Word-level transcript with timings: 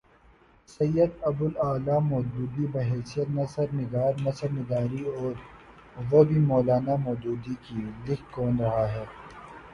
سید 0.69 1.11
ابو 1.23 1.45
الاعلی 1.47 1.97
مودودی، 2.01 2.65
بحیثیت 2.67 3.27
نثر 3.29 3.67
نگار 3.73 4.13
نثر 4.19 4.49
نگاری 4.51 5.03
اور 5.09 5.33
وہ 6.09 6.19
بھی 6.23 6.39
مو 6.39 6.59
لانا 6.61 6.95
مودودی 6.97 7.55
کی! 7.63 7.79
لکھ 8.05 8.25
کون 8.31 8.53
رہا 8.59 8.85
ہے؟ 8.93 9.05